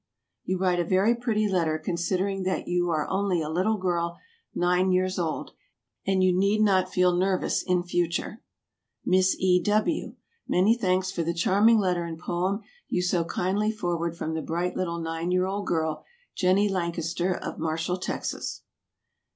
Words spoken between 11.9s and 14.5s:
and poem you so kindly forward from the